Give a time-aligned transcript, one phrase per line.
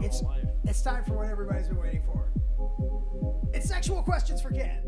[0.00, 0.44] my It's whole life.
[0.64, 2.24] it's time for what everybody's been waiting for.
[3.54, 4.82] It's sexual questions for Ken.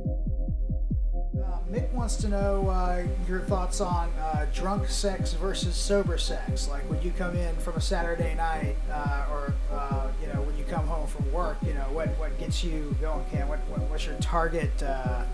[1.43, 6.69] Uh, Mick wants to know uh, your thoughts on uh, drunk sex versus sober sex.
[6.69, 10.57] Like when you come in from a Saturday night, uh, or uh, you know when
[10.59, 11.57] you come home from work.
[11.63, 13.49] You know what what gets you going, Ken?
[13.49, 14.83] What, what what's your target?
[14.83, 15.25] Uh,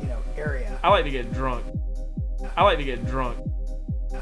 [0.00, 0.78] you know area.
[0.82, 1.64] I like to get drunk.
[2.56, 3.36] I like to get drunk.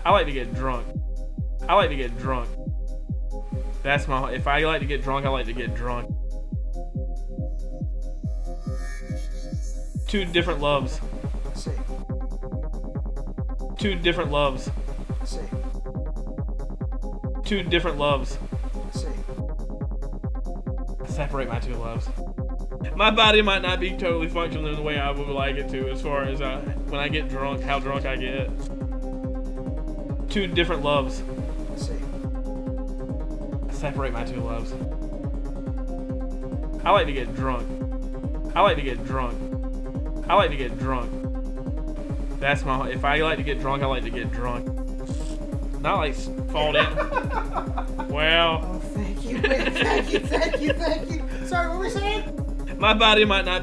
[0.04, 0.86] I like to get drunk.
[1.68, 2.48] I like to get drunk.
[3.82, 4.32] That's my.
[4.32, 6.14] If I like to get drunk, I like to get drunk.
[10.06, 11.00] Two different loves.
[13.78, 14.70] Two different loves.
[17.44, 18.38] Two different loves.
[21.06, 22.08] Separate my two loves.
[22.94, 26.02] My body might not be totally functioning the way I would like it to, as
[26.02, 28.50] far as uh, when I get drunk, how drunk I get.
[30.28, 31.22] Two different loves.
[33.80, 34.72] Separate my two loves.
[36.84, 37.66] I like to get drunk.
[38.54, 40.26] I like to get drunk.
[40.28, 41.10] I like to get drunk.
[42.40, 42.90] That's my.
[42.90, 44.66] If I like to get drunk, I like to get drunk.
[45.80, 46.14] Not like
[46.50, 46.84] fall in.
[48.10, 49.40] well, Oh, thank you.
[49.40, 51.46] Thank you, thank you, thank you.
[51.46, 52.76] Sorry, what were we saying?
[52.78, 53.62] my body might not.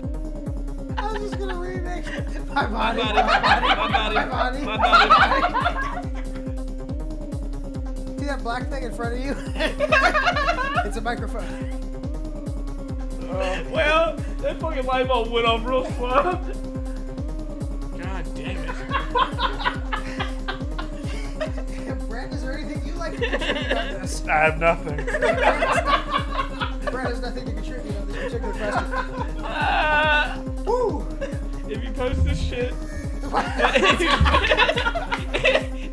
[0.97, 4.65] I was just gonna remix my body, body, my body, my body, my body, my
[4.65, 5.09] my body.
[5.09, 5.16] body.
[8.47, 9.35] Black thing in front of you?
[10.85, 11.43] it's a microphone.
[13.69, 16.39] Well, that fucking light bulb went off real slow.
[17.97, 18.67] God damn it.
[22.07, 24.25] Brent, is there anything you'd like to contribute on this?
[24.25, 24.95] I have nothing.
[26.89, 28.85] Brent has nothing to contribute on this particular question.
[29.43, 31.05] Ah, Woo!
[31.67, 32.73] if you post this shit.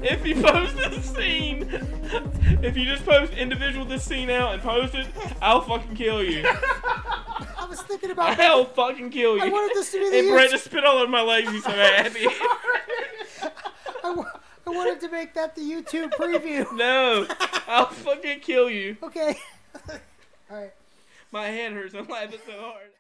[0.07, 1.04] if you post this scene,
[2.65, 5.07] if you just post individual this scene out and post it,
[5.43, 6.43] I'll fucking kill you.
[6.47, 9.43] I was thinking about I'll fucking kill you.
[9.43, 11.51] I wanted this to be the And Brett just spit all over my legs.
[11.51, 12.27] He's so happy.
[14.05, 14.31] I, wa-
[14.67, 16.71] I wanted to make that the YouTube preview.
[16.77, 17.27] no,
[17.69, 18.97] I'll fucking kill you.
[19.03, 19.37] Okay.
[20.51, 20.73] All right.
[21.33, 21.95] My head hurts.
[21.95, 22.91] I'm laughing so hard.